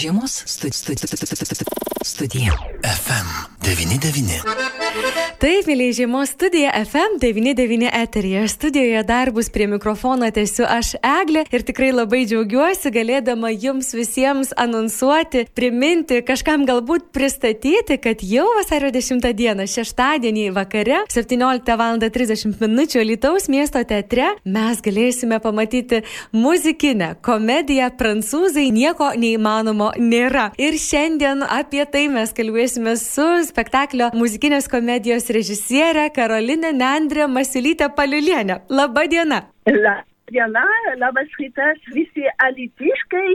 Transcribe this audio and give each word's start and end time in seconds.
Žiemos 0.00 0.42
studi 0.46 0.72
studi 0.72 1.06
studi 1.06 1.64
studija. 2.04 2.52
FM99. 3.60 4.40
Taip, 5.40 5.66
mėlyje 5.68 6.00
žiemos 6.00 6.30
studija 6.34 6.70
FM99 6.80 7.88
eterija. 7.92 8.42
Studijoje 8.48 9.02
darbus 9.08 9.50
prie 9.52 9.66
mikrofono 9.68 10.28
tęsiu 10.32 10.64
aš 10.68 10.94
Eglė 11.04 11.44
ir 11.52 11.64
tikrai 11.68 11.90
labai 11.92 12.22
džiaugiuosi 12.28 12.92
galėdama 12.92 13.50
jums 13.52 13.92
visiems 13.96 14.54
anonsuoti, 14.60 15.46
priminti, 15.56 16.22
kažkam 16.26 16.64
galbūt 16.68 17.10
pristatyti, 17.12 17.98
kad 18.00 18.24
jau 18.24 18.46
vasario 18.56 18.90
10 18.94 19.28
dieną, 19.36 19.68
šeštadienį 19.68 20.46
vakare, 20.56 21.04
17 21.12 21.76
val. 21.80 22.00
30 22.00 22.60
min. 22.60 22.78
Lietuvos 23.10 23.48
miesto 23.52 23.80
teatre 23.84 24.28
mes 24.44 24.80
galėsime 24.84 25.40
pamatyti 25.42 26.02
muzikinę 26.32 27.14
komediją 27.24 27.90
Prancūzai 28.00 28.68
nieko 28.72 29.10
neįmanomo 29.20 29.92
nėra. 29.98 30.50
Ir 30.60 30.78
šiandien 30.80 31.44
apie 31.44 31.84
tai 31.90 32.06
mes 32.12 32.32
kalbėsime 32.36 32.96
su 33.00 33.26
spektaklio 33.50 34.10
muzikinės 34.16 34.70
komedijos 34.70 35.28
režisierė 35.34 36.08
Karolinė 36.14 36.72
Nendrė 36.76 37.26
Masiulytė 37.30 37.90
Paliulienė. 37.96 38.62
Labą 38.70 39.04
dieną. 39.10 39.42
La 39.70 39.96
diena, 40.30 40.64
labas 40.98 41.28
rytas 41.40 41.82
visi 41.94 42.26
alitiškai. 42.46 43.28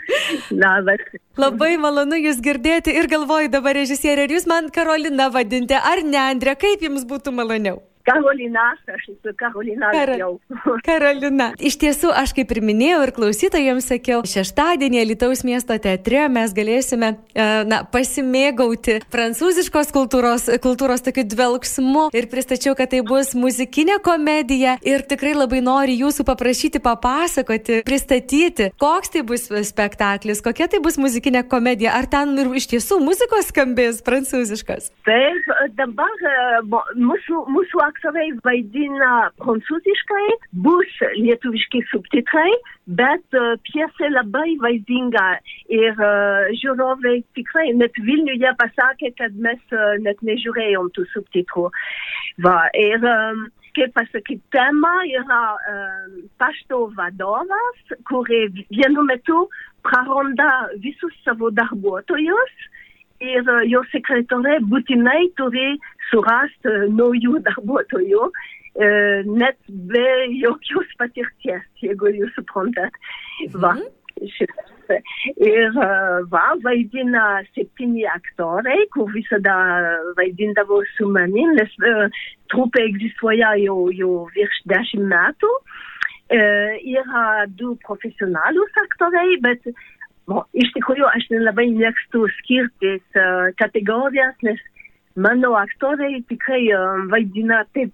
labas. 0.64 1.02
Labai 1.38 1.74
malonu 1.80 2.18
Jūs 2.26 2.42
girdėti 2.44 2.94
ir 2.98 3.08
galvoju 3.10 3.50
dabar 3.54 3.78
režisierė, 3.78 4.26
ar 4.26 4.36
Jūs 4.36 4.48
man 4.50 4.70
Karolina 4.74 5.30
vadinti, 5.34 5.78
ar 5.78 6.04
Nendrė, 6.04 6.58
kaip 6.58 6.84
Jums 6.84 7.06
būtų 7.08 7.34
maloniau? 7.34 7.80
Karolina, 8.04 8.74
aš 8.94 9.08
esu 9.08 9.32
Karolina 9.36 9.88
Kar- 9.92 10.12
jau. 10.18 10.34
Karolina. 10.88 11.50
Iš 11.56 11.78
tiesų, 11.80 12.10
aš 12.12 12.34
kaip 12.36 12.50
ir 12.52 12.60
minėjau 12.64 13.00
ir 13.06 13.12
klausytojams 13.16 13.88
sakiau, 13.88 14.20
šeštadienį 14.28 15.04
Lietuvos 15.08 15.40
miesto 15.46 15.76
teatre 15.80 16.26
mes 16.32 16.52
galėsime 16.56 17.14
e, 17.14 17.46
na, 17.68 17.80
pasimėgauti 17.88 18.98
prancūziškos 19.12 19.92
kultūros, 19.94 20.50
kultūros 20.64 21.04
tokiu 21.06 21.24
dvelgsmu 21.32 22.10
ir 22.16 22.28
pristačiau, 22.32 22.76
kad 22.76 22.92
tai 22.92 23.00
bus 23.06 23.32
muzikinė 23.38 23.96
komedija 24.04 24.76
ir 24.84 25.06
tikrai 25.08 25.32
labai 25.38 25.62
noriu 25.64 25.96
jūsų 26.04 26.28
paprašyti 26.28 26.82
papasakoti, 26.84 27.80
pristatyti, 27.88 28.68
koks 28.80 29.14
tai 29.16 29.24
bus 29.24 29.48
spektaklis, 29.70 30.44
kokia 30.44 30.68
tai 30.68 30.82
bus 30.84 31.00
muzikinė 31.00 31.46
komedija, 31.48 31.96
ar 31.96 32.10
ten 32.12 32.36
ir 32.36 32.52
iš 32.52 32.68
tiesų 32.74 33.00
muzikos 33.00 33.48
skambės 33.48 34.04
prancūziškas. 34.04 34.92
Taip, 35.08 35.52
dabar 35.80 36.28
e, 36.28 36.36
mūsų, 37.00 37.44
mūsų 37.54 37.84
aktoriai 37.94 38.34
vaidina 38.44 39.30
prancūziškai, 39.40 40.26
bus 40.66 40.90
lietuviški 41.14 41.84
subtitrai, 41.92 42.50
bet 43.00 43.38
uh, 43.38 43.54
pjesė 43.68 44.10
labai 44.12 44.56
vaizdinga 44.60 45.26
ir 45.72 45.94
uh, 45.94 46.50
žiūrovai 46.60 47.22
tikrai 47.38 47.70
net 47.78 47.96
Vilniuje 48.04 48.52
pasakė, 48.60 49.14
kad 49.18 49.36
mes 49.38 49.60
uh, 49.72 49.94
net 50.04 50.20
nežiūrėjom 50.26 50.90
tų 50.96 51.06
subtitrų. 51.14 51.68
Va, 52.44 52.58
ir 52.76 52.98
um, 53.00 53.46
kaip 53.78 53.94
pasakyti, 53.96 54.42
tema 54.54 54.92
yra 55.08 55.42
um, 55.56 56.20
pašto 56.42 56.88
vadovas, 56.98 57.96
kuri 58.10 58.46
vienu 58.68 59.06
metu 59.06 59.46
praranda 59.86 60.50
visus 60.84 61.14
savo 61.24 61.50
darbuotojus 61.54 62.70
ir 63.24 63.48
uh, 63.48 63.62
jo 63.68 63.82
sekretorė 63.92 64.58
būtinai 64.70 65.30
turi 65.40 65.74
surasti 66.10 66.70
uh, 66.70 66.84
naujų 66.98 67.40
darbuotojų, 67.48 68.28
uh, 68.30 69.34
net 69.40 69.58
be 69.90 70.06
jokios 70.42 70.94
patirties, 71.00 71.66
jeigu 71.82 72.12
jūs 72.20 72.32
suprantat. 72.38 72.96
Va, 73.54 73.76
šitas. 74.36 74.70
Ir 75.40 75.72
uh, 75.80 76.20
va, 76.28 76.44
vaidina 76.64 77.40
septyni 77.54 78.04
aktoriai, 78.10 78.84
kur 78.92 79.08
visada 79.14 79.54
vaidindavo 80.18 80.82
su 80.96 81.08
manim, 81.08 81.54
nes 81.56 81.72
uh, 81.80 82.04
trupė 82.52 82.84
egzistuoja 82.90 83.54
jau, 83.62 83.78
jau 83.96 84.12
virš 84.36 84.60
dešimt 84.72 85.08
metų. 85.12 85.52
Uh, 86.34 86.76
yra 86.80 87.44
du 87.52 87.74
profesionalūs 87.84 88.78
aktoriai, 88.80 89.36
bet 89.44 89.66
Bon, 90.30 90.44
iš 90.56 90.70
tikrųjų, 90.72 91.04
aš 91.10 91.26
nelabai 91.32 91.66
mėgstu 91.74 92.24
skirtis 92.38 93.02
uh, 93.20 93.50
kategorijas, 93.60 94.36
nes 94.46 94.60
mano 95.20 95.52
aktoriai 95.58 96.22
tikrai 96.30 96.62
uh, 96.72 97.04
vaidina 97.12 97.60
taip, 97.76 97.92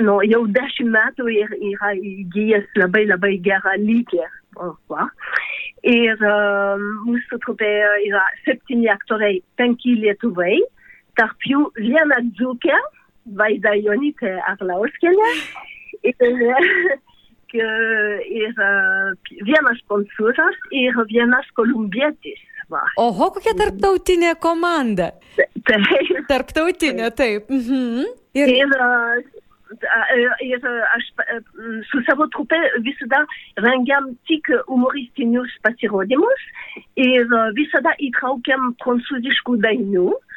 nu, 0.00 0.18
jau 0.28 0.42
dešimt 0.52 0.92
metų 0.92 1.30
ir 1.32 1.54
yra 1.72 1.94
įgyjęs 1.96 2.68
labai 2.76 3.06
labai 3.08 3.38
gerą 3.46 3.76
lygį. 3.80 4.20
Ir 5.88 6.26
uh, 6.28 6.82
mūsų 7.06 7.40
trupė 7.46 7.70
yra 8.04 8.26
septyni 8.44 8.90
aktoriai, 8.92 9.40
penki 9.56 9.96
lietuvai, 10.02 10.58
tarp 11.16 11.48
jų 11.48 11.70
viena 11.80 12.20
dzūkė, 12.34 12.76
Vaida 13.38 13.72
Jonitė 13.78 14.34
Arlauskienė. 14.50 15.28
Ir, 16.02 16.32
ir 17.54 18.56
uh, 18.56 19.12
vienas 19.46 19.82
prancūzas 19.88 20.58
ir 20.70 20.96
vienas 21.10 21.46
kolumbietis. 21.58 22.40
Va. 22.72 22.82
Oho, 23.00 23.28
kokia 23.34 23.52
tarptautinė 23.58 24.32
komanda. 24.40 25.12
Taip. 25.68 26.10
Tarptautinė, 26.30 27.10
taip. 27.16 27.50
Mhm. 27.52 28.08
Ir, 28.38 28.48
Ir, 28.48 28.72
uh, 28.80 29.20
ir 30.40 30.64
uh, 30.64 30.94
aš 30.96 31.10
su 31.90 32.00
savo 32.08 32.28
trupe 32.32 32.56
visada 32.86 33.22
rengiam 33.60 34.12
tik 34.28 34.48
humoristinius 34.70 35.52
pasirodymus 35.64 36.48
ir 36.96 37.28
visada 37.58 37.92
įtraukiam 38.00 38.72
prancūziškų 38.80 39.58
dainų. 39.66 40.08
Ir 40.12 40.31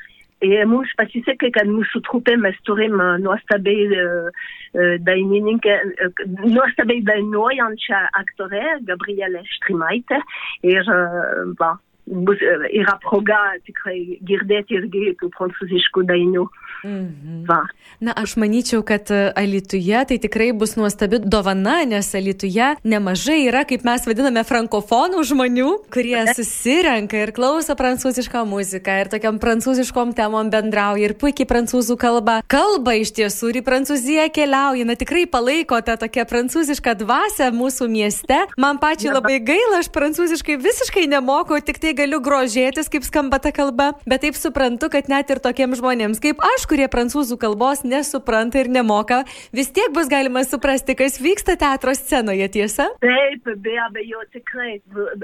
mums 0.69 0.91
pasisekė, 0.99 1.51
kad 1.55 1.69
mūsų 1.71 2.01
trupė 2.07 2.35
mes 2.41 2.57
turim 2.67 2.97
uh, 2.99 3.15
nuostabiai 3.21 3.87
uh, 3.93 4.29
uh, 4.29 4.95
dainininkę, 5.07 5.77
uh, 6.07 6.25
nuostabiai 6.43 7.03
dainuojančią 7.07 8.01
aktorę, 8.21 8.77
Gabrielė 8.89 9.45
Štrimaitė. 9.57 10.21
Ir 10.67 10.83
uh, 10.83 11.55
va, 11.59 11.75
bus, 12.05 12.41
uh, 12.41 12.67
yra 12.69 12.97
proga 13.03 13.41
tikrai 13.65 14.19
girdėti 14.25 14.79
irgi 14.79 15.15
prancūziškų 15.19 16.05
dainų. 16.09 16.45
mhm. 16.85 17.43
Va. 17.49 17.61
Na, 18.03 18.13
aš 18.17 18.35
manyčiau, 18.41 18.83
kad 18.85 19.09
e, 19.13 19.31
Alituje 19.37 19.99
tai 20.09 20.17
tikrai 20.21 20.49
bus 20.53 20.75
nuostabi 20.75 21.19
dovana, 21.23 21.77
nes 21.87 22.09
Alituje 22.17 22.73
nemažai 22.83 23.45
yra, 23.47 23.63
kaip 23.67 23.85
mes 23.87 24.05
vadiname, 24.05 24.43
frankofonų 24.45 25.23
žmonių, 25.29 25.69
kurie 25.93 26.17
susirenka 26.35 27.21
ir 27.23 27.31
klauso 27.35 27.77
prancūzišką 27.79 28.43
muziką 28.49 28.97
ir 29.01 29.11
tokiam 29.13 29.39
prancūziškom 29.41 30.13
temom 30.17 30.51
bendrauja 30.53 31.09
ir 31.09 31.15
puikiai 31.21 31.47
prancūzų 31.49 31.97
kalba. 32.01 32.41
Kalba 32.51 32.97
iš 32.99 33.15
tiesų 33.17 33.53
ir 33.53 33.61
į 33.61 33.65
Prancūziją 33.65 34.27
keliauja, 34.35 34.85
na 34.85 34.97
tikrai 34.99 35.25
palaiko 35.31 35.79
tą 35.85 35.95
tokią 36.01 36.27
prancūzišką 36.29 36.95
dvasę 37.01 37.49
mūsų 37.55 37.87
mieste. 37.91 38.37
Man 38.61 38.79
pačiai 38.83 39.15
labai 39.15 39.39
gaila, 39.43 39.81
aš 39.81 39.89
prancūziškai 39.95 40.59
visiškai 40.61 41.07
nemoku, 41.11 41.57
tik 41.65 41.79
tai 41.81 41.94
galiu 41.97 42.19
grožėtis, 42.23 42.89
kaip 42.91 43.05
skamba 43.07 43.39
ta 43.41 43.51
kalba, 43.55 43.93
bet 44.05 44.25
taip 44.25 44.37
suprantu, 44.37 44.89
kad 44.93 45.09
net 45.11 45.31
ir 45.31 45.41
tokiems 45.43 45.79
žmonėms 45.81 46.21
kaip 46.23 46.41
aš, 46.43 46.65
kurie 46.69 46.87
prancūzų 46.91 47.37
kalbos 47.41 47.83
nesupranta 47.87 48.61
ir 48.61 48.69
nemoka, 48.71 49.23
vis 49.55 49.71
tiek 49.75 49.93
bus 49.95 50.09
galima 50.11 50.43
suprasti, 50.47 50.95
kas 50.97 51.19
vyksta 51.21 51.57
teatro 51.61 51.93
scenoje, 51.97 52.47
tiesa? 52.55 52.87
Taip, 53.03 53.49
be 53.63 53.75
abejo, 53.87 54.23
tikrai. 54.35 54.77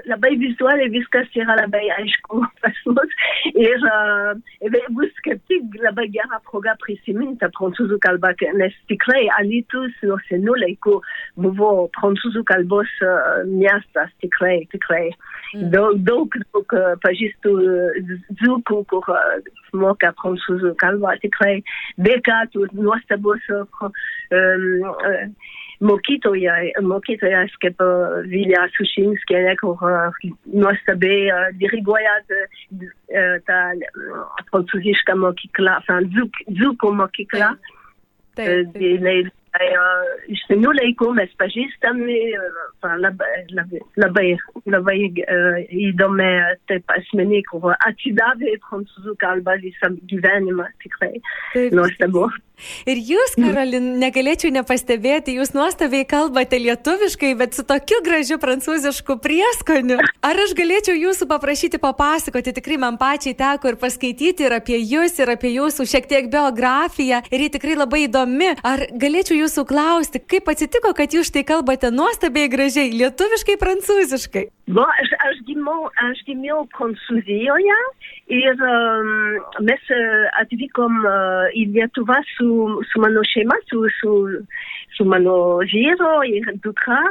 Labai 0.09 0.33
vizualiai 0.41 0.91
viskas 0.93 1.29
yra 1.37 1.57
labai 1.59 1.83
aišku 1.97 2.41
pas 2.63 2.81
mus. 2.89 3.15
Ir 3.51 3.87
uh, 3.89 4.81
bus 4.95 5.13
kaip 5.25 5.41
tik 5.51 5.79
labai 5.81 6.07
gera 6.13 6.41
proga 6.49 6.75
prisiminti 6.83 7.49
prancūzų 7.57 7.99
kalbą, 8.03 8.33
nes 8.59 8.75
tikrai 8.91 9.25
Alitus 9.39 9.95
nuo 10.05 10.19
senų 10.29 10.57
laikų 10.65 10.97
buvo 11.41 11.71
prancūzų 11.99 12.45
kalbos 12.49 12.91
uh, 13.05 13.43
miestas, 13.49 14.11
tikrai, 14.23 14.61
tikrai. 14.73 15.09
Mm. 15.51 15.69
Daug, 15.73 15.97
daug, 16.07 16.37
daug 16.53 16.60
uh, 16.69 16.91
pažįstu 17.03 17.53
uh, 17.59 18.11
dzūkų, 18.41 18.77
kur 18.91 19.09
uh, 19.13 19.49
moka 19.77 20.11
prancūzų 20.19 20.75
kalbą, 20.81 21.15
tikrai. 21.23 21.61
Bekatų 22.01 22.67
nuostabus 22.77 23.47
uh, 23.53 23.65
um, 23.81 24.67
uh, 24.91 25.49
mokytoja, 25.81 26.55
mokytojas 26.85 27.53
kaip 27.63 27.81
uh, 27.83 28.21
Vilja 28.31 28.67
Sušinskienė, 28.77 29.57
kur 29.61 29.81
uh, 29.87 30.23
nuostabiai 30.53 31.27
uh, 31.33 31.49
diriguoja 31.61 32.15
uh, 32.21 32.55
tą 33.49 33.59
uh, 33.81 34.23
prancūzišką 34.51 35.17
mokyklą, 35.25 35.77
enfin, 35.81 36.09
dzuk, 36.15 36.41
dzukų 36.49 36.95
mokyklą. 37.01 37.53
Taip, 38.39 38.73
taip. 38.77 39.37
Iš 40.31 40.45
senių 40.47 40.71
laikų 40.77 41.09
mes 41.17 41.31
pažįstami, 41.39 42.19
labai, 43.03 43.31
labai, 43.51 43.81
labai, 43.99 44.27
labai 44.71 44.95
įdomi 45.89 46.29
taip 46.71 46.95
asmeniai, 46.95 47.43
kur 47.49 47.75
atsidavė 47.75 48.55
prancūzų 48.69 49.17
kalbą 49.19 49.57
visą 49.59 49.91
gyvenimą, 50.07 50.69
tikrai 50.85 51.19
nuostabu. 51.75 52.29
Ir 52.85 52.99
jūs, 53.01 53.33
Karolin, 53.39 53.95
negalėčiau 54.01 54.51
nepastebėti, 54.53 55.33
jūs 55.39 55.53
nuostabiai 55.55 56.05
kalbate 56.05 56.59
lietuviškai, 56.61 57.33
bet 57.39 57.57
su 57.57 57.65
tokiu 57.67 58.01
gražiu 58.05 58.37
prancūzišku 58.41 59.17
prieskoniu. 59.23 59.97
Ar 60.21 60.41
aš 60.45 60.53
galėčiau 60.57 60.93
jūsų 60.97 61.27
paprašyti 61.31 61.81
papasakoti, 61.81 62.53
tikrai 62.57 62.77
man 62.81 62.99
pačiai 63.01 63.33
teko 63.37 63.73
ir 63.73 63.79
paskaityti 63.81 64.45
ir 64.45 64.57
apie 64.59 64.77
jūs, 64.77 65.17
ir 65.21 65.33
apie 65.33 65.55
jūsų 65.55 65.87
šiek 65.89 66.09
tiek 66.11 66.29
biografiją, 66.33 67.23
ir 67.33 67.45
ji 67.47 67.51
tikrai 67.57 67.79
labai 67.79 68.05
įdomi. 68.05 68.53
Ar 68.61 68.85
galėčiau 68.93 69.40
jūsų 69.41 69.65
klausti, 69.69 70.21
kaip 70.33 70.49
atsitiko, 70.51 70.93
kad 70.97 71.13
jūs 71.13 71.31
štai 71.31 71.43
kalbate 71.47 71.91
nuostabiai 71.93 72.49
gražiai, 72.51 72.93
lietuviškai, 72.95 73.57
prancūziškai? 73.61 74.45
Bo, 74.71 74.85
aš, 75.01 75.11
aš, 75.27 75.41
gimiau, 75.49 75.89
aš 76.05 76.21
gimiau 76.27 76.63
Prancūzijoje 76.77 77.79
ir 78.31 78.61
um, 78.63 79.09
mes 79.67 79.89
atvykom 80.39 81.01
uh, 81.01 81.49
į 81.57 81.65
Lietuvą 81.73 82.21
su 82.37 82.51
su, 82.91 83.01
mano 83.01 83.23
šeima, 83.33 83.55
su, 83.69 83.83
su, 83.99 84.13
su 84.97 85.05
mano 85.05 85.35
vyro 85.73 86.21
ir 86.27 86.53
dukra. 86.63 87.01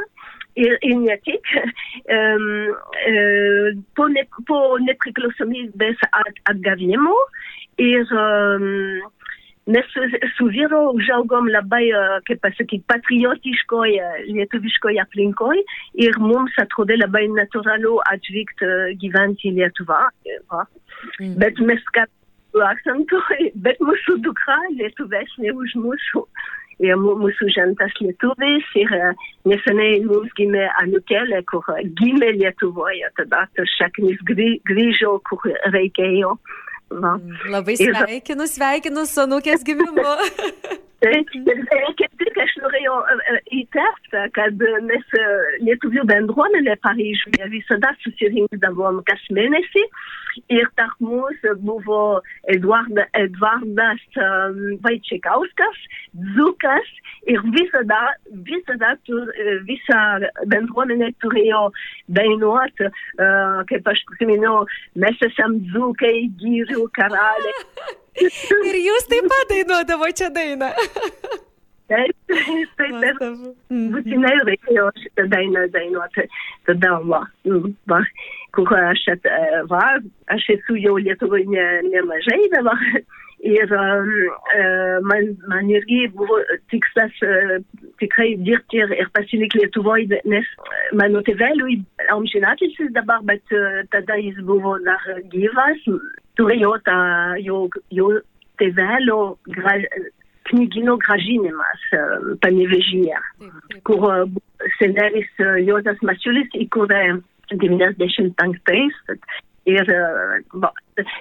Ir, 0.59 0.73
ir 0.83 0.97
ne 0.99 1.15
tik 1.23 1.47
um, 2.11 2.47
uh, 3.07 3.69
po, 3.95 4.09
ne, 4.11 4.25
po 4.49 4.57
nepriklausomybės 4.83 6.01
at, 6.11 6.41
atgavimo 6.51 7.15
ir 7.79 8.03
um, 8.11 8.65
mes 9.67 9.85
su, 9.93 10.05
su 10.37 10.47
vyru 10.53 10.79
užaugom 10.97 11.49
labai, 11.53 11.83
uh, 11.93 12.15
kaip 12.27 12.41
pasakyti, 12.45 12.85
patriotiškoj 12.91 13.97
lietuviškoj 14.31 15.01
aplinkoj 15.03 15.59
ir 16.05 16.17
mums 16.23 16.55
atrodė 16.63 16.97
labai 17.01 17.27
natūralu 17.35 17.99
atvykti 18.13 18.67
uh, 18.67 18.87
gyventi 19.03 19.51
į 19.51 19.59
Lietuvą. 19.59 20.07
Mm. 21.19 21.37
Bet 21.41 21.61
mes 21.61 21.85
kad 21.95 22.09
akcentu, 22.59 23.19
bet 23.65 23.79
mūsų 23.83 24.17
dukra 24.25 24.57
lietuvesnė 24.79 25.53
už 25.55 25.77
mūsų. 25.83 26.25
Ir 26.81 26.97
mūsų 26.97 27.45
žentas 27.53 27.93
lietuvis 28.01 28.65
ir 28.81 28.89
neseniai 29.45 29.99
mums 30.01 30.31
gimė 30.33 30.63
Anukelė, 30.81 31.43
kur 31.45 31.61
gimė 31.99 32.31
Lietuvoje, 32.39 33.05
tada 33.19 33.43
tas 33.53 33.75
šaknis 33.77 34.17
grįžo, 34.25 35.19
kur 35.29 35.45
reikėjo. 35.75 36.33
Va. 36.91 37.15
Labai 37.51 37.77
sveikinu, 37.79 38.47
sveikinu 38.51 39.05
su 39.07 39.23
anukės 39.23 39.63
gimimu. 39.67 40.07
Taip, 41.01 41.31
kaip 41.97 42.11
tik 42.21 42.35
aš 42.43 42.51
norėjau 42.61 42.97
įterpti, 43.57 44.19
kad 44.35 44.59
mes 44.85 45.15
lietuvių 45.65 46.03
bendruomenė 46.11 46.75
Paryžiuje 46.85 47.47
visada 47.55 47.95
susirinkdavom 48.03 48.99
kas 49.07 49.23
mėnesį 49.33 49.87
ir 50.53 50.69
tarp 50.79 50.97
mūsų 51.03 51.55
buvo 51.65 52.01
Eduard, 52.51 52.97
Edvardas 53.17 54.03
um, 54.17 54.59
Vaitčekauskas, 54.85 55.79
Dzukas 56.35 56.91
ir 57.29 57.41
visada, 57.53 57.99
visada 58.47 58.95
tur, 59.07 59.29
visa 59.67 60.01
bendruomenė 60.51 61.11
turėjo 61.23 61.67
dainuoti, 62.17 62.89
uh, 62.89 63.61
kaip 63.69 63.89
aš 63.93 64.03
prisimenu, 64.09 64.61
mes 65.01 65.25
esam 65.29 65.59
Dzukai, 65.71 66.29
gyrių 66.41 66.87
karaliai. 66.97 67.57
Ir 68.67 68.75
jūs 68.83 69.05
taip 69.07 69.29
pat 69.31 69.53
dainuodavo 69.53 70.09
čia 70.17 70.27
dainą. 70.35 70.73
Taip, 72.31 72.69
taip, 72.79 72.99
taip. 73.03 73.21
Būtinai 73.93 74.35
reikėjo 74.47 74.89
šitą 74.99 75.27
dainą 75.31 75.65
dainuoti. 75.73 76.27
Tada, 76.69 76.93
va, 77.07 77.23
va, 77.91 77.99
kur 78.55 78.71
aš, 78.77 79.07
va, 79.71 79.81
aš 80.35 80.47
esu 80.55 80.77
jau 80.79 80.97
Lietuvoje 81.01 81.49
ne, 81.51 81.65
nemažai 81.89 82.43
dabar. 82.55 82.85
Ir 83.41 83.71
um, 83.73 84.09
man, 85.09 85.31
man 85.49 85.69
irgi 85.73 86.03
buvo 86.13 86.35
tikslas 86.69 87.15
uh, 87.25 87.55
tikrai 87.97 88.35
dirbti 88.37 88.83
ir, 88.83 88.93
ir 88.93 89.09
pasilikti 89.15 89.63
Lietuvoje, 89.63 90.19
nes 90.29 90.51
mano 90.93 91.23
tėveliui 91.25 91.79
amžinatilsis 92.13 92.93
dabar, 92.93 93.25
bet 93.25 93.41
uh, 93.57 93.81
tada 93.95 94.19
jis 94.21 94.37
buvo 94.45 94.75
dar 94.85 95.01
gyvas, 95.33 95.81
turėjo 96.37 96.75
tą 96.85 96.99
jo, 97.41 97.63
jo 97.89 98.11
tėvelio 98.61 99.19
gra, 99.57 99.73
knygino 100.51 100.97
gražinimas 101.01 101.85
panevežyje, 102.43 103.19
kur 103.87 104.07
senelis 104.79 105.29
Jozas 105.65 106.01
Masiulis 106.05 106.51
įkūrė 106.65 107.05
95-ais. 107.53 108.99
Ir 109.69 109.85
bo, 110.57 110.71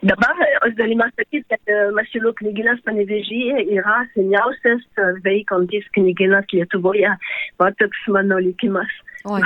dabar 0.09 0.39
aš 0.65 0.73
galima 0.79 1.11
sakyti, 1.13 1.45
kad 1.53 1.73
Masiulio 1.97 2.33
knyginas 2.39 2.81
panevežyje 2.87 3.67
yra 3.77 3.99
seniausias 4.15 4.87
veikantis 5.27 5.85
knyginas 5.97 6.49
Lietuvoje. 6.55 7.13
Va 7.61 7.73
toks 7.83 8.07
mano 8.09 8.41
likimas. 8.41 8.95
O, 9.29 9.37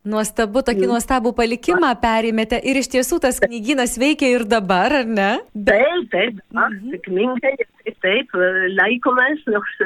Nuostabu, 0.00 0.62
tokį 0.64 0.86
mm. 0.86 0.90
nuostabų 0.94 1.30
palikimą 1.36 1.90
perėmėte 2.00 2.56
ir 2.64 2.78
iš 2.80 2.88
tiesų 2.94 3.18
tas 3.20 3.36
knyginas 3.42 3.98
veikia 4.00 4.30
ir 4.32 4.46
dabar, 4.48 4.94
ar 5.02 5.04
ne? 5.04 5.28
Taip, 5.68 6.06
taip, 6.14 6.38
mhm. 6.56 6.94
sėkmingai, 6.94 7.52
taip, 7.58 7.79
taip, 8.04 8.32
laikomės, 8.76 9.44
nors 9.50 9.76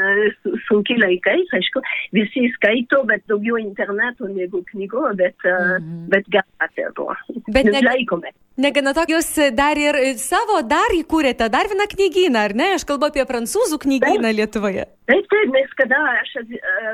sunkiai 0.68 1.00
laikais, 1.02 1.50
aišku, 1.58 1.82
visi 2.16 2.46
skaito, 2.56 3.02
bet 3.08 3.24
daugiau 3.30 3.58
interneto 3.60 4.28
negu 4.30 4.62
knygų, 4.70 5.04
bet, 5.20 5.36
mhm. 5.44 6.08
bet 6.12 6.30
galite 6.32 6.90
to. 6.98 7.10
Bet 7.50 7.70
ne, 7.70 7.84
laikomės. 7.84 8.36
Negana 8.54 8.92
to, 8.94 9.02
jūs 9.10 9.32
dar 9.56 9.78
ir 9.80 9.96
savo 10.22 10.60
dar 10.62 10.92
įkūrėte 10.94 11.48
dar 11.50 11.66
vieną 11.70 11.88
knygyną, 11.90 12.44
ar 12.46 12.52
ne? 12.54 12.68
Aš 12.76 12.84
kalbu 12.86 13.08
apie 13.08 13.24
prancūzų 13.26 13.80
knygyną 13.82 14.28
taip. 14.28 14.38
Lietuvoje. 14.38 14.84
Taip, 15.10 15.26
taip, 15.28 15.50
nes 15.52 15.72
kada 15.76 15.98
aš, 16.14 16.30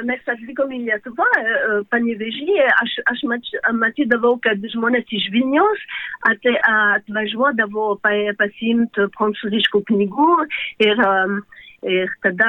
mes 0.09 0.31
atvykom 0.33 0.73
į 0.75 0.81
Lietuvą, 0.89 1.27
panevežyje, 1.93 2.65
aš, 2.81 2.97
aš 3.13 3.21
matydavau, 3.77 4.33
kad 4.43 4.65
žmonės 4.73 5.13
iš 5.15 5.29
Vilnius 5.35 5.85
atvažiuodavo 6.33 7.93
pasiimti 8.03 9.07
prancūziškų 9.15 9.83
knygų 9.93 10.31
ir 10.89 11.00
um, 11.07 11.41
Ir 11.81 12.11
tada 12.21 12.49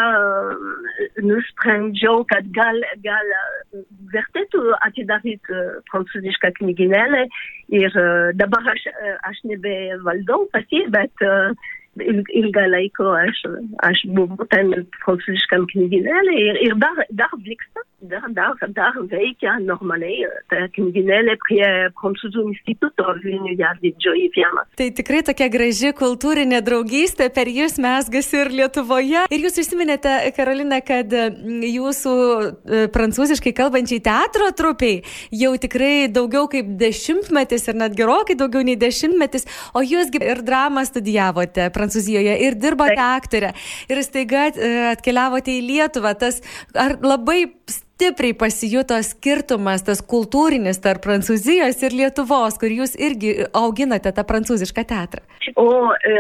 nusprendžiau, 1.24 2.26
kad 2.28 2.50
gal, 2.52 2.82
gal 3.00 3.30
vertėtų 4.12 4.74
atidaryti 4.84 5.60
prancūzišką 5.88 6.52
knygynėlę. 6.58 7.22
Ir 7.72 7.96
dabar 8.36 8.74
aš, 8.74 8.90
aš 9.30 9.40
nebevaldau 9.48 10.50
pati, 10.52 10.84
bet 10.92 11.24
ilgą 12.04 12.66
laiko 12.74 13.08
aš, 13.22 13.40
aš 13.88 14.04
buvau 14.12 14.50
ten 14.52 14.76
prancūziškam 15.00 15.64
knygynėlė 15.72 16.36
ir, 16.50 16.62
ir 16.68 16.76
dar, 16.84 17.00
dar 17.16 17.32
vyksta, 17.48 17.88
dar, 18.02 18.26
dar, 18.34 18.56
dar 18.74 18.98
veikia 19.10 19.56
normaliai 19.62 20.26
ta 20.50 20.66
knygynėlė 20.76 21.36
prie 21.46 21.66
Prancūzų 22.00 22.46
instituto 22.50 23.06
Vilniuje 23.22 23.70
didžioji 23.82 24.30
firma. 24.36 24.66
Tai 24.80 24.88
tikrai 24.98 25.22
tokia 25.28 25.48
graži 25.54 25.92
kultūrinė 25.98 26.62
draugystė 26.66 27.30
per 27.34 27.52
jūs 27.52 27.78
mesgas 27.82 28.32
ir 28.38 28.52
Lietuvoje. 28.54 29.26
Ir 29.30 29.46
jūs 29.46 29.60
užsiminėte, 29.64 30.14
Karolina, 30.36 30.82
kad 30.86 31.12
jūsų 31.12 32.16
prancūziškai 32.96 33.54
kalbančiai 33.58 34.02
teatro 34.04 34.50
trupiai 34.58 35.02
jau 35.36 35.54
tikrai 35.62 36.10
daugiau 36.12 36.48
kaip 36.52 36.74
dešimtmetis 36.82 37.70
ir 37.70 37.80
net 37.80 37.96
gerokai 37.98 38.38
daugiau 38.40 38.66
nei 38.66 38.78
dešimtmetis, 38.80 39.48
o 39.78 39.84
jūsgi 39.86 40.24
ir 40.26 40.44
dramą 40.48 40.86
studijavote 40.88 41.70
Prancūzijoje 41.76 42.40
ir 42.48 42.58
dirbote 42.60 43.00
aktorė. 43.02 43.54
Ir 43.92 44.04
staiga 44.06 44.50
e, 44.52 44.74
atkeliavote 44.92 45.54
į 45.54 45.64
Lietuvą. 45.70 46.16
Tas 46.22 46.42
ar 46.78 46.98
labai 47.04 47.46
stipriai 48.02 48.34
pasijuto 48.34 48.98
skirtumas, 49.06 49.84
tas 49.86 50.00
kultūrinis 50.02 50.80
tarp 50.82 51.04
Prancūzijos 51.06 51.84
ir 51.86 51.94
Lietuvos, 51.94 52.58
kur 52.58 52.74
jūs 52.74 52.96
irgi 52.98 53.46
auginate 53.54 54.10
tą 54.10 54.24
prancūzišką 54.26 54.84
teatrą? 54.90 55.22
O 55.62 55.94
e, 55.94 56.16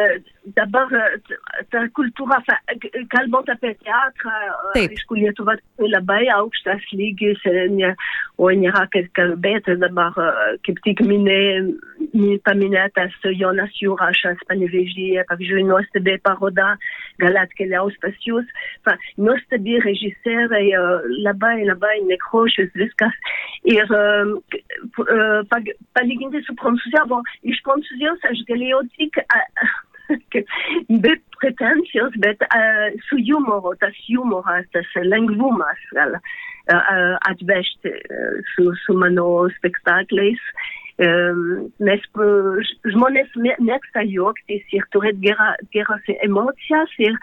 dabar 0.57 0.93
ta 1.73 1.81
kultūra, 1.97 2.37
kalbant 3.09 3.49
apie 3.49 3.73
teatrą, 3.81 4.35
aišku, 4.77 5.17
Lietuva 5.17 5.57
labai 5.81 6.27
aukštas 6.35 6.85
lygis, 6.93 7.41
ne, 7.73 7.95
o 8.37 8.53
nėra 8.53 8.85
kad 8.93 9.09
kalbėti 9.17 9.79
dabar, 9.81 10.13
kaip 10.67 10.83
tik 10.85 11.01
minė, 11.05 11.41
paminėtas 12.45 13.13
Jonas 13.37 13.71
Jurašas 13.79 14.39
panevežyje, 14.49 15.23
pavyzdžiui, 15.29 15.63
nuostabi 15.67 16.17
paroda, 16.23 16.75
gal 17.21 17.37
atkeliaus 17.39 17.95
pas 18.03 18.15
jūs, 18.25 18.47
nuostabi 19.17 19.79
režisieriai, 19.85 20.73
labai 21.23 21.61
labai 21.67 21.97
nekrošius 22.09 22.73
viskas. 22.75 23.15
Ir 23.63 23.85
uh, 23.87 24.35
uh, 25.05 25.63
palyginti 25.95 26.43
su 26.45 26.55
Prancūzija, 26.59 27.05
bon, 27.07 27.23
iš 27.43 27.61
Prancūzijos 27.67 28.27
aš 28.31 28.43
galėjau 28.49 28.83
tik 28.97 29.21
uh, 29.23 29.79
be 31.03 31.15
pretensijos, 31.39 32.15
bet 32.23 32.43
uh, 32.49 32.91
su 33.07 33.21
humoru, 33.23 33.75
tas 33.79 33.95
humoras, 34.09 34.67
tas 34.75 34.87
lengvumas 35.05 35.87
gal 35.95 36.17
uh, 36.17 37.15
atvežti 37.29 37.95
uh, 37.95 38.53
su, 38.53 38.71
su 38.83 38.97
mano 38.99 39.47
spektakliais. 39.59 40.41
Um, 40.51 40.79
mes 41.01 42.03
žmonės 42.93 43.31
mėgsta 43.37 44.03
juoktis 44.05 44.61
ir 44.75 44.85
turėti 44.93 45.29
gera, 45.29 45.55
geras 45.73 46.09
emocijas 46.21 46.93
ir, 46.99 47.17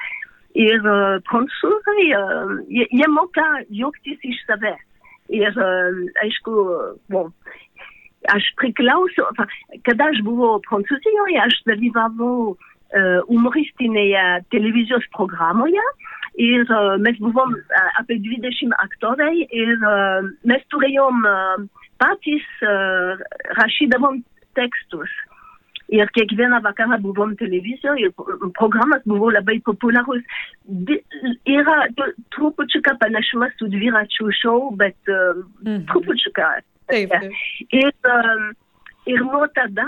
ir 0.59 0.83
uh, 0.83 1.19
prancūzai, 1.31 2.09
uh, 2.19 2.55
jie 2.69 3.09
moka 3.13 3.47
juoktis 3.71 4.19
iš 4.27 4.41
savęs. 4.49 4.85
Ir 5.29 5.53
uh, 5.53 5.99
aišku, 6.25 6.53
bon, 7.13 7.31
aš 8.33 8.45
priklausiu, 8.61 9.27
kada 9.87 10.11
aš 10.11 10.23
buvau 10.27 10.59
Prancūzijoje, 10.67 11.39
aš 11.45 11.59
dalyvavau 11.69 12.55
uh, 12.55 13.19
humoristinėje 13.29 14.25
televizijos 14.55 15.07
programoje 15.17 15.85
ir 16.39 16.65
uh, 16.71 16.97
mes 17.03 17.19
buvom 17.23 17.55
uh, 17.55 17.91
apie 18.01 18.19
20 18.25 18.75
aktoriai 18.83 19.47
ir 19.47 19.75
uh, 19.83 20.27
mes 20.49 20.65
turėjom 20.73 21.23
uh, 21.29 21.85
patys 22.03 22.47
uh, 22.67 23.19
rašydavom 23.59 24.23
tekstus. 24.59 25.11
Ir 25.89 26.11
kiekvieną 26.13 26.59
vakarą 26.61 26.99
buvom 27.01 27.31
televizijoje 27.41 28.11
programas 28.59 29.01
buvo 29.09 29.31
labai 29.33 29.57
populiarus. 29.65 30.25
Yra 31.49 31.77
trupučiuką 32.35 32.99
panašumas 33.01 33.55
su 33.57 33.71
dviračių 33.73 34.33
šou, 34.43 34.59
bet 34.77 34.99
uh, 35.09 35.41
mm. 35.65 35.87
trupučiuką 35.89 36.51
Taip. 36.89 37.11
taip. 37.13 37.33
Ir, 37.73 37.93
um, 38.09 38.45
ir 39.09 39.25
nuo 39.25 39.47
tada 39.57 39.87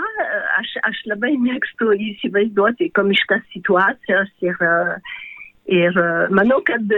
aš, 0.57 0.73
aš 0.89 1.03
labai 1.09 1.33
mėgstu 1.41 1.93
įsivaizduoti 2.09 2.91
komiškas 2.97 3.45
situacijas 3.53 4.29
ir, 4.45 4.57
ir 5.69 5.97
manau, 6.33 6.59
kad 6.65 6.93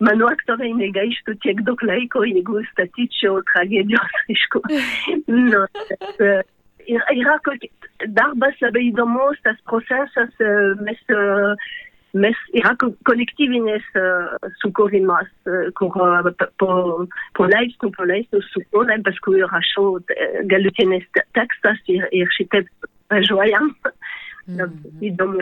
mano 0.00 0.30
aktoriai 0.30 0.74
negaištų 0.78 1.36
tiek 1.44 1.62
daug 1.66 1.82
laiko, 1.86 2.24
jeigu 2.28 2.62
statyčiau 2.72 3.42
tragedijos, 3.52 4.18
aišku. 4.32 4.62
no, 5.28 5.64
bet, 5.90 6.50
ir, 6.86 7.06
yra 7.16 7.38
darbas 8.18 8.58
labai 8.64 8.88
įdomus, 8.90 9.40
tas 9.46 9.58
procesas, 9.70 10.34
mes 10.82 11.00
mes 12.12 12.36
yra 12.58 12.74
kolektyvinės 13.08 13.84
uh, 13.96 14.50
sukūrimas, 14.60 15.30
uh, 15.48 15.70
kur 15.78 15.94
uh, 15.96 16.28
po, 16.60 16.72
po 17.38 17.46
leistų, 17.48 17.92
po 17.96 18.06
leistų 18.08 18.42
sukūrėm, 18.50 19.04
paskui 19.06 19.40
rašau 19.40 19.86
galutinis 20.50 21.06
tekstas 21.36 21.80
ir, 21.92 22.04
ir 22.12 22.28
šitaip 22.36 22.68
važiuojam. 23.12 23.72
Mm 24.46 24.60
-hmm. 24.60 25.02
Įdomu. 25.08 25.40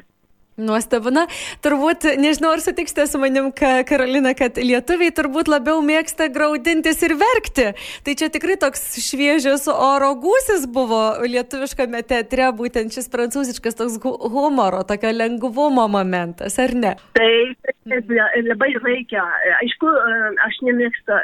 Nuostabu. 0.61 1.13
Na, 1.15 1.27
turbūt, 1.65 2.07
nežinau, 2.21 2.53
ar 2.55 2.63
sutiksite 2.65 3.07
su 3.09 3.21
manim, 3.23 3.51
ka, 3.57 3.81
Karolina, 3.89 4.35
kad 4.39 4.59
lietuviai 4.61 5.15
turbūt 5.17 5.51
labiau 5.51 5.81
mėgsta 5.85 6.29
graudintis 6.33 7.01
ir 7.07 7.17
verkti. 7.21 7.71
Tai 8.07 8.17
čia 8.19 8.31
tikrai 8.33 8.59
toks 8.61 8.99
šviežias 9.05 9.67
oro 9.73 10.13
gūsis 10.21 10.67
buvo 10.71 11.03
lietuviškame 11.25 12.03
teatre, 12.07 12.51
būtent 12.57 12.95
šis 12.95 13.11
prancūziškas 13.13 13.79
toks 13.79 13.99
humoro, 14.05 14.83
tokio 14.89 15.13
lengvumo 15.15 15.87
momentas, 15.91 16.59
ar 16.63 16.75
ne? 16.77 16.95
Taip, 17.17 17.73
labai 18.47 18.71
reikia. 18.85 19.25
Aišku, 19.61 19.91
aš 20.47 20.61
nemėgstu, 20.67 21.19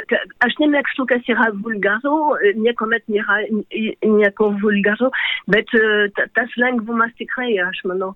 aš 0.46 0.58
nemėgstu 0.62 1.06
kas 1.10 1.28
yra 1.30 1.50
vulgaru, 1.64 2.36
niekuomet 2.58 3.04
nėra 3.12 3.42
nieko 3.50 4.50
vulgaru, 4.62 5.10
bet 5.52 5.70
tas 6.36 6.56
lengvumas 6.60 7.14
tikrai, 7.20 7.52
aš 7.66 7.82
manau, 7.88 8.12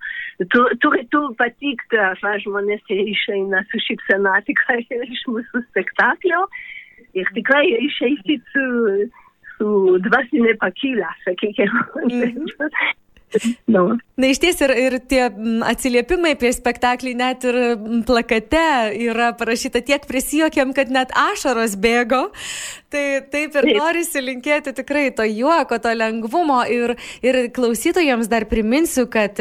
turi 0.83 1.05
tu 1.13 1.23
patikti, 1.39 1.99
aš 1.99 2.23
žmonės 2.45 2.83
išeina 2.95 3.65
su 3.71 3.83
šypsena 3.87 4.39
tikrai 4.49 4.81
iš 4.89 5.25
mūsų 5.29 5.65
spektaklio 5.71 6.47
ir 7.19 7.29
tikrai 7.37 7.65
išeiti 7.89 8.41
su, 8.53 8.65
su 9.57 9.69
dvasinė 10.07 10.57
pakyla, 10.63 11.13
sakykime. 11.27 11.87
Mm 12.07 12.23
-hmm. 12.25 12.97
No. 13.67 13.85
Na 14.17 14.27
iš 14.27 14.41
ties 14.43 14.59
ir, 14.65 14.73
ir 14.75 14.97
tie 15.11 15.23
atsiliepimai 15.71 16.35
apie 16.35 16.51
spektaklį 16.55 17.13
net 17.19 17.47
ir 17.47 17.59
plakate 18.09 18.65
yra 19.07 19.31
parašyta 19.39 19.85
tiek 19.87 20.07
prisijokiam, 20.09 20.75
kad 20.75 20.91
net 20.91 21.15
ašaros 21.15 21.77
bėgo. 21.79 22.27
Tai 22.91 23.03
taip 23.31 23.55
ir 23.55 23.69
norisi 23.77 24.19
linkėti 24.19 24.73
tikrai 24.75 25.13
to 25.15 25.23
juoko, 25.23 25.77
to 25.79 25.93
lengvumo. 25.95 26.59
Ir, 26.67 26.97
ir 27.23 27.37
klausytojams 27.55 28.27
dar 28.31 28.49
priminsiu, 28.51 29.05
kad 29.11 29.39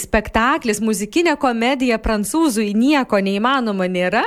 spektaklis, 0.00 0.80
muzikinė 0.80 1.34
komedija 1.40 1.98
prancūzui 2.00 2.70
nieko 2.72 3.20
neįmanoma 3.20 3.84
nėra. 3.92 4.24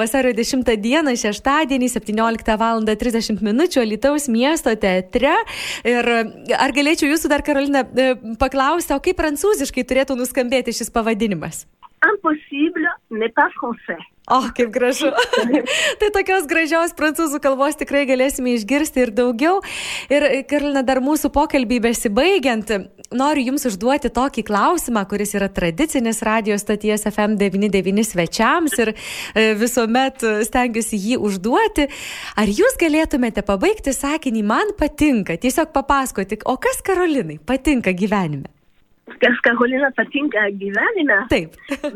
Vasario 0.00 0.34
10 0.34 0.66
dieną, 0.82 1.14
šeštadienį, 1.22 1.92
17 1.94 2.58
val. 2.58 2.82
30 2.86 3.40
min. 3.46 3.62
Lietuvos 3.86 4.26
miesto 4.32 4.74
teatre. 4.74 5.36
Ir 5.86 6.10
ar 6.58 6.74
galėčiau 6.74 7.12
jūsų 7.12 7.30
dar, 7.30 7.46
Karolina, 7.46 7.84
e, 7.86 8.10
paklausti, 8.40 8.96
o 8.96 9.02
kaip 9.02 9.18
prancūziškai 9.20 9.86
turėtų 9.86 10.18
nuskambėti 10.18 10.74
šis 10.74 10.90
pavadinimas? 10.90 11.64
Impossible, 12.04 12.88
ne 13.10 13.28
pas 13.28 13.50
français. 13.56 14.02
O, 14.26 14.40
kaip 14.50 14.70
gražu. 14.74 15.06
tai 16.00 16.08
tokios 16.10 16.48
gražios 16.50 16.90
prancūzų 16.98 17.38
kalbos 17.44 17.78
tikrai 17.78 18.02
galėsime 18.08 18.56
išgirsti 18.56 19.04
ir 19.04 19.12
daugiau. 19.14 19.60
Ir, 20.10 20.26
Karolina, 20.50 20.82
dar 20.82 20.98
mūsų 20.98 21.30
pokalbį 21.30 21.78
besibaigiant, 21.84 22.72
noriu 23.14 23.44
Jums 23.52 23.68
užduoti 23.70 24.10
tokį 24.10 24.42
klausimą, 24.48 25.04
kuris 25.06 25.36
yra 25.38 25.46
tradicinis 25.46 26.24
radijos 26.26 26.66
stoties 26.66 27.06
FM99 27.06 28.02
svečiams 28.10 28.74
ir 28.82 28.92
e, 28.92 29.46
visuomet 29.62 30.26
stengiuosi 30.50 30.98
jį 31.04 31.20
užduoti. 31.22 31.86
Ar 32.34 32.50
Jūs 32.50 32.74
galėtumėte 32.82 33.46
pabaigti 33.46 33.94
sakinį, 33.94 34.42
man 34.42 34.74
patinka, 34.74 35.38
tiesiog 35.38 35.70
papasakoti, 35.70 36.42
o 36.50 36.58
kas 36.58 36.82
Karolinai 36.82 37.38
patinka 37.38 37.94
gyvenime? 37.94 38.55
Kas 39.22 39.40
Karolina 39.46 39.90
patinka 39.96 40.48
gyvenime? 40.60 41.20
Taip. 41.32 41.56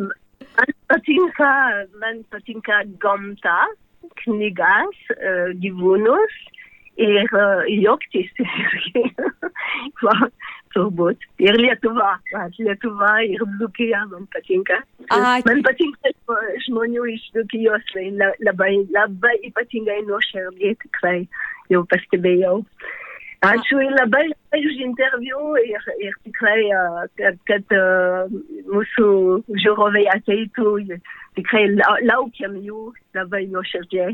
Man 0.61 0.73
patinka, 0.91 1.51
man 2.03 2.25
patinka 2.33 2.83
gamta, 3.01 3.59
knygas, 4.19 4.99
gyvūnus 5.63 6.35
ir 7.01 7.31
juoktis 7.71 8.33
irgi. 8.45 9.05
turbūt. 10.75 11.25
Ir 11.43 11.59
Lietuva, 11.59 12.15
Lietuva 12.59 13.13
ir 13.27 13.43
Dzukija 13.59 14.05
man 14.11 14.27
patinka. 14.35 14.81
Ačiū. 15.11 15.47
Man 15.49 15.63
patinka 15.67 16.13
žmonių 16.67 17.07
iš 17.15 17.27
Dzukijos, 17.35 17.95
labai, 18.47 18.73
labai 18.95 19.37
ypatingai 19.51 20.01
nuoširdžiai 20.09 20.77
tikrai 20.85 21.19
jau 21.73 21.83
pastebėjau. 21.91 22.61
Ačiū 23.41 23.81
labai, 23.97 24.27
labai 24.29 24.59
už 24.69 24.81
interviu 24.85 25.55
ir, 25.57 25.85
ir 26.05 26.17
tikrai, 26.27 26.61
kad, 27.17 27.39
kad 27.49 27.73
uh, 27.73 28.29
mūsų 28.69 29.07
žiūrovai 29.65 30.03
ateitų, 30.13 30.75
tikrai 31.39 31.63
laukiam 32.05 32.59
jų 32.61 32.91
labai 33.17 33.47
nuoširdžiai. 33.49 34.13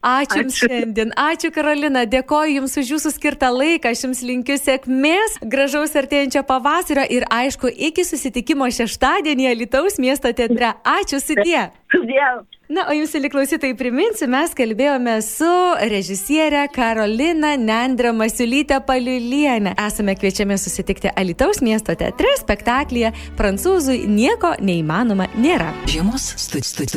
Ačiū 0.00 0.44
Jums 0.44 0.56
šiandien. 0.56 1.10
Ačiū 1.18 1.50
Karolina. 1.52 2.06
Dėkoju 2.08 2.60
Jums 2.60 2.76
už 2.80 2.94
Jūsų 2.94 3.12
skirtą 3.16 3.50
laiką. 3.52 3.92
Aš 3.92 4.06
Jums 4.06 4.22
linkiu 4.24 4.56
sėkmės, 4.60 5.40
gražaus 5.42 5.92
artėjančio 5.98 6.44
pavasario 6.48 7.04
ir 7.04 7.26
aišku, 7.28 7.68
iki 7.68 8.06
susitikimo 8.08 8.68
šeštadienį 8.72 9.52
Lietuvos 9.64 10.00
miesto 10.00 10.32
teatre. 10.32 10.72
Ačiū 10.84 11.20
sudė. 11.20 11.68
Sudė. 11.92 12.24
Na, 12.70 12.84
o 12.86 12.94
Jums, 12.94 13.10
liklausytai, 13.18 13.72
priminsiu, 13.74 14.28
mes 14.30 14.52
kalbėjome 14.54 15.16
su 15.26 15.50
režisierė 15.90 16.68
Karolina 16.70 17.56
Nendra 17.58 18.12
Masiulytė 18.14 18.78
Paliulienė. 18.86 19.74
Esame 19.88 20.14
kviečiami 20.14 20.54
susitikti 20.54 21.10
Alitaus 21.10 21.58
miesto 21.66 21.90
teatre 21.98 22.30
spektaklyje 22.38 23.10
Prancūzui 23.34 24.06
nieko 24.06 24.54
neįmanoma 24.62 25.26
nėra. 25.34 25.74
Žiemos 25.90 26.30
studija 26.38 26.94